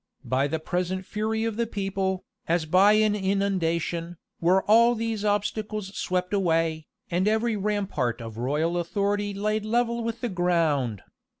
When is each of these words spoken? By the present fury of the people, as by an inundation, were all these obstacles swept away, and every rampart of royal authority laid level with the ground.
By 0.25 0.47
the 0.47 0.57
present 0.57 1.05
fury 1.05 1.43
of 1.43 1.57
the 1.57 1.67
people, 1.67 2.25
as 2.47 2.65
by 2.65 2.93
an 2.93 3.13
inundation, 3.13 4.17
were 4.39 4.63
all 4.63 4.95
these 4.95 5.23
obstacles 5.23 5.95
swept 5.95 6.33
away, 6.33 6.87
and 7.11 7.27
every 7.27 7.55
rampart 7.55 8.19
of 8.19 8.39
royal 8.39 8.79
authority 8.79 9.31
laid 9.31 9.63
level 9.63 10.03
with 10.03 10.21
the 10.21 10.29
ground. 10.29 11.03